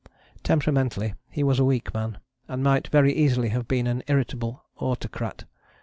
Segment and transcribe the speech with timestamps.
[0.41, 2.17] Temperamentally he was a weak man,
[2.47, 5.43] and might very easily have been an irritable autocrat.